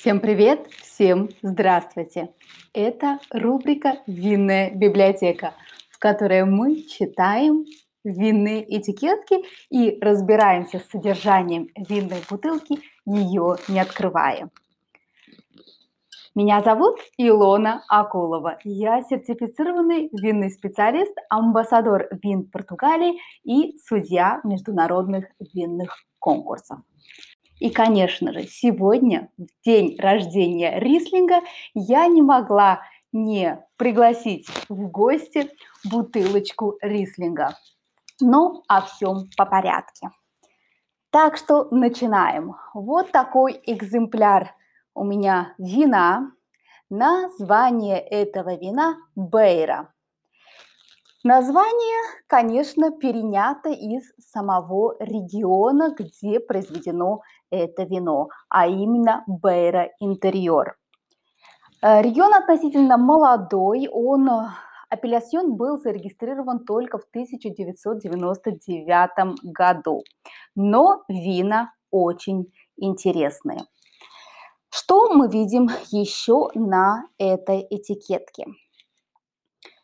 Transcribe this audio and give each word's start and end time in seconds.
Всем 0.00 0.20
привет, 0.20 0.66
всем 0.80 1.28
здравствуйте. 1.42 2.30
Это 2.72 3.18
рубрика 3.30 3.98
«Винная 4.06 4.70
библиотека», 4.70 5.52
в 5.90 5.98
которой 5.98 6.46
мы 6.46 6.84
читаем 6.84 7.66
винные 8.02 8.64
этикетки 8.78 9.44
и 9.68 9.98
разбираемся 10.00 10.78
с 10.78 10.88
содержанием 10.88 11.68
винной 11.76 12.22
бутылки, 12.30 12.78
ее 13.04 13.56
не 13.68 13.78
открывая. 13.78 14.48
Меня 16.34 16.62
зовут 16.62 16.98
Илона 17.18 17.84
Акулова. 17.86 18.56
Я 18.64 19.02
сертифицированный 19.02 20.08
винный 20.12 20.50
специалист, 20.50 21.14
амбассадор 21.28 22.08
вин 22.22 22.44
Португалии 22.44 23.20
и 23.44 23.76
судья 23.76 24.40
международных 24.44 25.26
винных 25.52 25.94
конкурсов. 26.18 26.78
И, 27.60 27.68
конечно 27.70 28.32
же, 28.32 28.44
сегодня, 28.44 29.28
в 29.36 29.46
день 29.64 29.96
рождения 29.98 30.80
Рислинга, 30.80 31.40
я 31.74 32.06
не 32.06 32.22
могла 32.22 32.80
не 33.12 33.62
пригласить 33.76 34.48
в 34.68 34.88
гости 34.88 35.50
бутылочку 35.84 36.78
Рислинга. 36.80 37.56
Но 38.20 38.62
о 38.66 38.80
всем 38.80 39.28
по 39.36 39.44
порядке. 39.44 40.08
Так 41.10 41.36
что 41.36 41.68
начинаем. 41.70 42.54
Вот 42.72 43.12
такой 43.12 43.60
экземпляр 43.66 44.54
у 44.94 45.04
меня 45.04 45.54
вина. 45.58 46.32
Название 46.88 47.98
этого 48.00 48.56
вина 48.56 48.96
Бейра. 49.14 49.92
Название, 51.22 52.00
конечно, 52.28 52.92
перенято 52.92 53.68
из 53.68 54.10
самого 54.18 54.96
региона, 55.00 55.94
где 55.98 56.40
произведено 56.40 57.20
это 57.50 57.82
вино, 57.82 58.30
а 58.48 58.66
именно 58.66 59.22
Бейра 59.26 59.90
Интерьор. 60.00 60.78
Э, 61.82 62.00
регион 62.00 62.32
относительно 62.32 62.96
молодой, 62.96 63.86
он 63.92 64.30
э, 64.30 64.46
апелляцион 64.88 65.56
был 65.56 65.76
зарегистрирован 65.76 66.64
только 66.64 66.96
в 66.96 67.04
1999 67.10 69.36
году, 69.42 70.02
но 70.54 71.02
вина 71.06 71.74
очень 71.90 72.50
интересные. 72.78 73.60
Что 74.70 75.12
мы 75.12 75.28
видим 75.28 75.68
еще 75.90 76.48
на 76.54 77.04
этой 77.18 77.66
этикетке? 77.68 78.46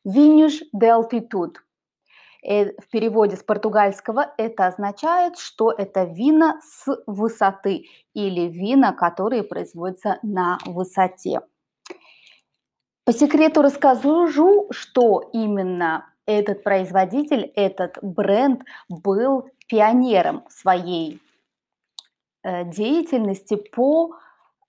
Винюш 0.07 0.63
de 0.73 0.89
altitude. 0.89 1.57
Э, 2.45 2.67
в 2.81 2.89
переводе 2.91 3.37
с 3.37 3.43
португальского 3.43 4.33
это 4.39 4.69
означает, 4.69 5.37
что 5.37 5.73
это 5.73 6.05
вина 6.05 6.61
с 6.63 6.87
высоты 7.09 7.87
или 8.15 8.43
вина, 8.43 8.93
которые 8.93 9.43
производятся 9.43 10.21
на 10.23 10.59
высоте. 10.65 11.41
По 13.05 13.13
секрету 13.13 13.63
расскажу, 13.63 14.69
что 14.71 15.29
именно 15.33 16.09
этот 16.25 16.63
производитель, 16.63 17.53
этот 17.57 17.99
бренд 18.01 18.63
был 18.89 19.49
пионером 19.67 20.45
своей 20.49 21.21
э, 22.45 22.65
деятельности 22.65 23.57
по 23.57 24.17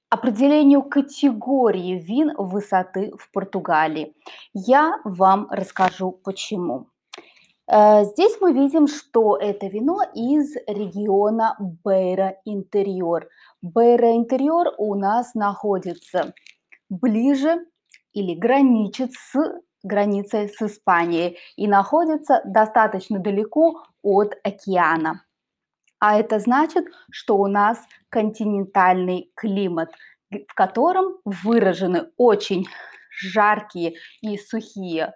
определению 0.10 0.84
категории 0.84 2.00
вин 2.00 2.34
высоты 2.38 3.12
в 3.18 3.32
Португалии. 3.32 4.16
Я 4.54 5.00
вам 5.04 5.48
расскажу 5.50 6.12
почему. 6.12 6.88
Э, 7.70 8.06
здесь 8.06 8.38
мы 8.40 8.54
видим, 8.54 8.88
что 8.88 9.38
это 9.38 9.68
вино 9.68 10.00
из 10.14 10.56
региона 10.68 11.56
Бейра 11.84 12.38
Интерьор. 12.46 13.28
Бейра 13.62 14.16
Интерьор 14.16 14.74
у 14.78 14.96
нас 14.96 15.34
находится 15.36 16.34
ближе 16.90 17.66
или 18.14 18.34
граничит 18.34 19.14
с 19.14 19.36
границей 19.84 20.50
с 20.50 20.62
Испанией 20.62 21.38
и 21.56 21.68
находится 21.68 22.42
достаточно 22.46 23.20
далеко 23.20 23.84
от 24.02 24.36
океана. 24.44 25.27
А 26.00 26.20
это 26.20 26.40
значит, 26.40 26.86
что 27.12 27.38
у 27.38 27.48
нас 27.48 27.80
континентальный 28.10 29.32
климат, 29.36 29.92
в 30.30 30.54
котором 30.54 31.18
выражены 31.26 32.10
очень 32.18 32.68
жаркие 33.20 33.96
и 34.22 34.38
сухие 34.38 35.14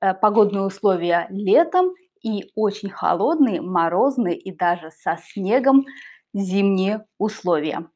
э, 0.00 0.14
погодные 0.14 0.62
условия 0.62 1.26
летом 1.30 1.94
и 2.22 2.50
очень 2.54 2.90
холодные, 2.90 3.62
морозные 3.62 4.36
и 4.36 4.52
даже 4.52 4.90
со 4.90 5.16
снегом 5.16 5.86
зимние 6.34 7.06
условия. 7.18 7.88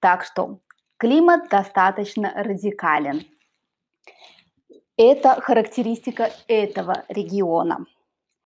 Так 0.00 0.24
что 0.24 0.60
климат 0.98 1.48
достаточно 1.48 2.32
радикален. 2.34 3.22
Это 4.96 5.40
характеристика 5.40 6.30
этого 6.46 7.04
региона. 7.08 7.86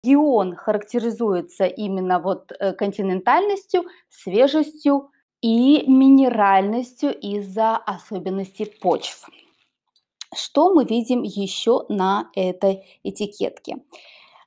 Регион 0.05 0.55
характеризуется 0.55 1.65
именно 1.65 2.19
вот 2.19 2.53
э, 2.53 2.73
континентальностью, 2.73 3.85
свежестью 4.11 5.11
и 5.41 5.85
минеральностью 5.87 7.19
из-за 7.19 7.77
особенностей 7.77 8.67
почв. 8.83 9.27
Что 10.35 10.75
мы 10.75 10.85
видим 10.85 11.23
еще 11.23 11.87
на 11.89 12.29
этой 12.35 13.01
этикетке? 13.03 13.77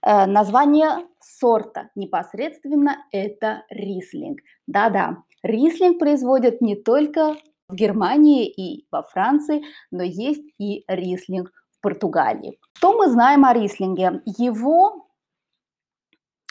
Э, 0.03 0.27
название 0.27 1.07
сорта 1.19 1.89
непосредственно 1.95 3.05
это 3.11 3.63
рислинг. 3.69 4.41
Да-да, 4.67 5.23
рислинг 5.41 5.97
производят 5.97 6.61
не 6.61 6.75
только 6.75 7.35
в 7.67 7.73
Германии 7.73 8.45
и 8.45 8.85
во 8.91 9.01
Франции, 9.01 9.63
но 9.89 10.03
есть 10.03 10.43
и 10.59 10.83
рислинг 10.87 11.51
в 11.71 11.81
Португалии. 11.81 12.59
Что 12.73 12.93
мы 12.93 13.09
знаем 13.09 13.43
о 13.43 13.53
рислинге? 13.53 14.21
Его 14.25 15.06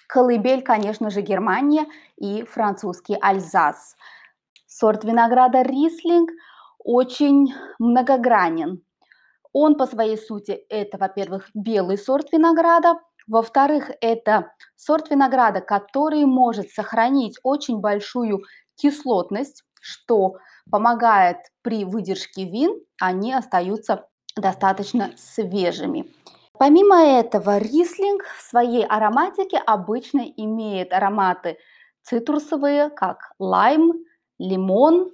Колыбель, 0.07 0.63
конечно 0.63 1.11
же, 1.11 1.21
Германия 1.21 1.87
и 2.17 2.45
французский 2.45 3.17
Альзас. 3.21 3.97
Сорт 4.67 5.05
винограда 5.05 5.63
Рислинг 5.63 6.31
очень 6.79 7.53
многогранен. 7.79 8.83
Он 9.53 9.77
по 9.77 9.87
своей 9.87 10.19
сути 10.19 10.53
это, 10.69 10.99
во-первых, 10.99 11.49
белый 11.55 11.99
сорт 11.99 12.33
винограда, 12.33 13.01
во-вторых, 13.27 13.91
это 14.01 14.53
сорт 14.77 15.11
винограда, 15.11 15.61
который 15.61 16.25
может 16.25 16.71
сохранить 16.71 17.39
очень 17.43 17.79
большую 17.81 18.43
кислотность, 18.77 19.65
что 19.81 20.37
помогает 20.71 21.39
при 21.63 21.85
выдержке 21.85 22.45
вин, 22.45 22.81
они 23.01 23.33
остаются 23.33 24.07
достаточно 24.37 25.11
свежими. 25.17 26.07
Помимо 26.59 26.97
этого, 27.03 27.59
рислинг 27.59 28.23
в 28.39 28.43
своей 28.43 28.85
ароматике 28.85 29.59
обычно 29.59 30.21
имеет 30.21 30.93
ароматы 30.93 31.59
цитрусовые, 32.03 32.89
как 32.91 33.33
лайм, 33.39 33.93
лимон, 34.39 35.13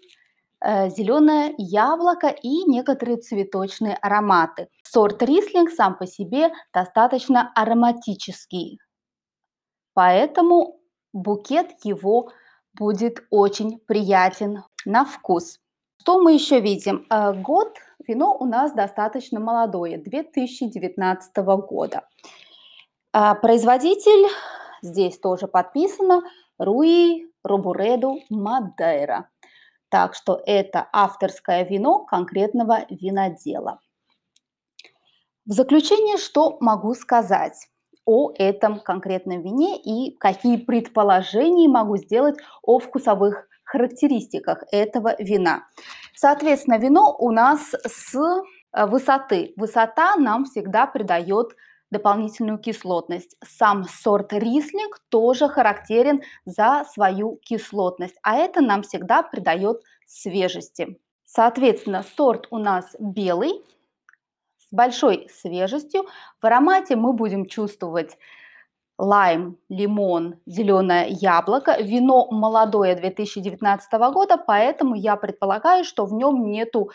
э, 0.61 0.91
зеленое 0.91 1.55
яблоко 1.59 2.29
и 2.29 2.65
некоторые 2.65 3.17
цветочные 3.17 3.95
ароматы. 3.97 4.69
Сорт 4.85 5.23
рислинг 5.23 5.71
сам 5.71 5.97
по 5.97 6.07
себе 6.07 6.53
достаточно 6.73 7.51
ароматический, 7.55 8.79
поэтому 9.95 10.81
букет 11.13 11.73
его 11.83 12.31
будет 12.75 13.25
очень 13.31 13.79
приятен 13.81 14.63
на 14.85 15.05
вкус. 15.05 15.59
Что 16.01 16.21
мы 16.21 16.35
еще 16.35 16.61
видим? 16.61 17.07
Э, 17.11 17.33
год 17.33 17.75
вино 18.13 18.37
у 18.39 18.45
нас 18.45 18.73
достаточно 18.73 19.41
молодое, 19.41 19.97
2019 19.99 21.37
года. 21.69 22.09
А, 23.13 23.35
производитель 23.35 24.29
здесь 24.83 25.19
тоже 25.19 25.49
подписано 25.49 26.23
Руи 26.59 27.27
Робуреду 27.43 28.19
Мадейра. 28.31 29.31
Так 29.89 30.15
что 30.15 30.41
это 30.47 30.89
авторское 30.93 31.65
вино 31.65 32.05
конкретного 32.05 32.87
винодела. 32.89 33.81
В 35.45 35.53
заключение, 35.53 36.19
что 36.19 36.57
могу 36.61 36.95
сказать 36.95 37.69
о 38.05 38.33
этом 38.37 38.81
конкретном 38.81 39.43
вине 39.43 39.81
и 39.81 40.17
какие 40.19 40.57
предположения 40.57 41.69
могу 41.69 41.97
сделать 41.97 42.37
о 42.63 42.79
вкусовых 42.79 43.49
характеристиках 43.65 44.65
этого 44.71 45.15
вина. 45.19 45.65
Соответственно, 46.15 46.79
вино 46.79 47.17
у 47.19 47.31
нас 47.31 47.73
с 47.85 48.15
э, 48.15 48.87
высоты. 48.87 49.55
Высота 49.57 50.17
нам 50.17 50.45
всегда 50.45 50.87
придает 50.87 51.49
дополнительную 51.91 52.59
кислотность. 52.59 53.37
Сам 53.45 53.85
сорт 53.85 54.33
рислинг 54.33 55.01
тоже 55.09 55.49
характерен 55.49 56.23
за 56.45 56.85
свою 56.91 57.37
кислотность, 57.37 58.17
а 58.23 58.37
это 58.37 58.61
нам 58.61 58.83
всегда 58.83 59.23
придает 59.23 59.83
свежести. 60.07 60.99
Соответственно, 61.25 62.05
сорт 62.17 62.47
у 62.51 62.59
нас 62.59 62.97
белый, 62.99 63.63
большой 64.73 65.29
свежестью. 65.33 66.07
В 66.41 66.47
аромате 66.47 66.97
мы 66.97 67.13
будем 67.13 67.47
чувствовать 67.47 68.19
лайм, 68.99 69.59
лимон, 69.69 70.37
зеленое 70.47 71.07
яблоко. 71.09 71.77
Вино 71.81 72.29
молодое 72.31 72.95
2019 72.97 73.93
года, 74.13 74.37
поэтому 74.37 74.95
я 74.95 75.17
предполагаю, 75.17 75.85
что 75.85 76.05
в 76.07 76.13
нем 76.13 76.51
нету 76.51 76.91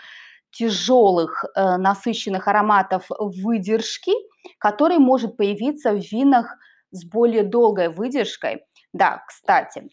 тяжелых 0.51 1.45
э, 1.56 1.77
насыщенных 1.77 2.47
ароматов 2.47 3.06
выдержки, 3.09 4.12
который 4.59 4.97
может 4.97 5.38
появиться 5.38 5.91
в 5.91 6.00
винах 6.00 6.57
с 6.91 7.06
более 7.06 7.44
долгой 7.44 7.89
выдержкой. 7.89 8.63
Да, 8.94 9.23
кстати, 9.27 9.89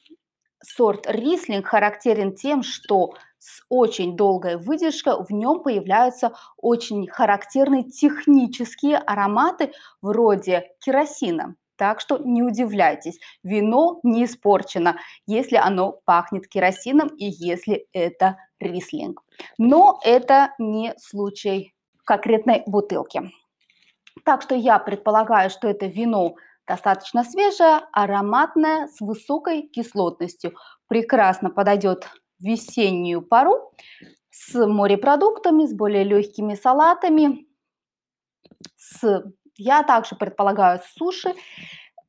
сорт 0.62 1.06
рислинг 1.08 1.66
характерен 1.66 2.34
тем, 2.34 2.62
что 2.62 3.14
с 3.44 3.62
очень 3.69 4.17
долгой 4.17 4.56
выдержкой 4.56 5.23
в 5.23 5.31
нем 5.31 5.61
появляются 5.62 6.32
очень 6.56 7.06
характерные 7.06 7.82
технические 7.82 8.96
ароматы 8.96 9.73
вроде 10.00 10.70
керосина. 10.81 11.55
Так 11.76 12.00
что 12.00 12.17
не 12.17 12.43
удивляйтесь, 12.43 13.20
вино 13.43 14.00
не 14.02 14.25
испорчено, 14.25 14.96
если 15.26 15.56
оно 15.56 16.00
пахнет 16.06 16.49
керосином 16.49 17.08
и 17.08 17.26
если 17.26 17.87
это 17.93 18.38
рислинг. 18.61 19.23
Но 19.58 20.00
это 20.02 20.55
не 20.58 20.94
случай 20.97 21.75
конкретной 22.06 22.62
бутылки. 22.67 23.31
Так 24.25 24.40
что 24.40 24.55
я 24.55 24.79
предполагаю, 24.79 25.50
что 25.50 25.69
это 25.69 25.85
вино 25.85 26.37
достаточно 26.67 27.25
свежее, 27.25 27.82
ароматное, 27.93 28.87
с 28.88 29.02
высокой 29.02 29.69
кислотностью. 29.69 30.55
Прекрасно 30.88 31.50
подойдет 31.50 32.08
весеннюю 32.44 33.23
пару 33.23 33.73
с 34.31 34.67
морепродуктами, 34.67 35.67
с 35.67 35.73
более 35.73 36.05
легкими 36.05 36.55
салатами, 36.55 37.46
с 38.76 39.25
я 39.56 39.82
также 39.82 40.17
предполагаю 40.17 40.81
суши. 40.96 41.35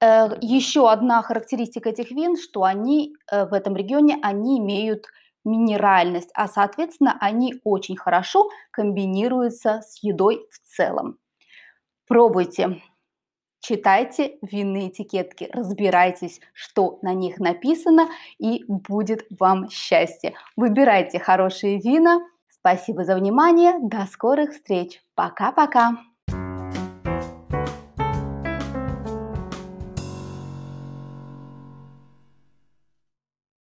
Э, 0.02 0.30
еще 0.42 0.90
одна 0.90 1.22
характеристика 1.22 1.90
этих 1.90 2.12
вин, 2.12 2.38
что 2.38 2.64
они 2.64 3.16
э, 3.32 3.46
в 3.46 3.54
этом 3.54 3.76
регионе, 3.76 4.18
они 4.22 4.60
имеют 4.60 5.06
минеральность, 5.44 6.32
а 6.34 6.48
соответственно 6.48 7.18
они 7.22 7.62
очень 7.64 7.96
хорошо 7.96 8.50
комбинируются 8.72 9.82
с 9.82 10.04
едой 10.04 10.48
в 10.50 10.60
целом. 10.68 11.20
Пробуйте, 12.08 12.82
читайте 13.66 14.38
винные 14.42 14.90
этикетки, 14.90 15.50
разбирайтесь, 15.52 16.40
что 16.54 17.00
на 17.02 17.14
них 17.14 17.40
написано, 17.40 18.08
и 18.38 18.64
будет 18.68 19.26
вам 19.40 19.70
счастье. 19.70 20.34
Выбирайте 20.56 21.20
хорошие 21.20 21.80
вина. 21.80 22.20
Спасибо 22.48 23.04
за 23.04 23.16
внимание. 23.16 23.80
До 23.82 24.06
скорых 24.06 24.52
встреч. 24.52 25.02
Пока-пока. 25.16 25.98